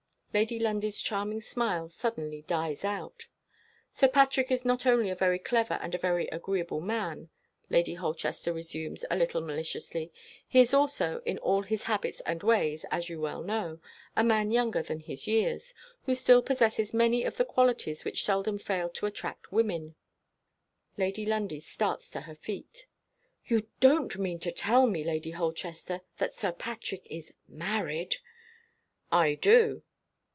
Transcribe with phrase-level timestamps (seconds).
[0.33, 3.27] Lady Lundie's charming smile suddenly dies out.
[3.91, 7.29] "Sir Patrick is not only a very clever and a very agreeable man,"
[7.69, 10.09] Lady Holchester resumes a little maliciously;
[10.47, 13.81] "he is also, in all his habits and ways (as you well know),
[14.15, 15.73] a man younger than his years
[16.05, 19.95] who still possesses many of the qualities which seldom fail to attract women."
[20.95, 22.85] Lady Lundie starts to her feet.
[23.47, 28.15] "You don't mean to tell me, Lady Holchester, that Sir Patrick is married?"
[29.11, 29.83] "I do."